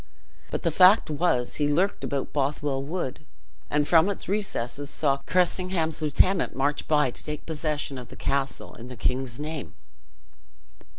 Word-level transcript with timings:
But 0.49 0.63
the 0.63 0.71
fact 0.71 1.11
was, 1.11 1.57
he 1.57 1.67
lurked 1.67 2.03
about 2.03 2.25
in 2.29 2.33
Bothwell 2.33 2.81
wood; 2.81 3.23
and 3.69 3.87
from 3.87 4.09
its 4.09 4.27
recesses 4.27 4.89
saw 4.89 5.17
Cressingham's 5.27 6.01
lieutenant 6.01 6.55
march 6.55 6.87
by 6.87 7.11
to 7.11 7.23
take 7.23 7.45
possession 7.45 7.99
of 7.99 8.07
the 8.07 8.15
castle 8.15 8.73
in 8.73 8.87
the 8.87 8.97
king's 8.97 9.39
name. 9.39 9.75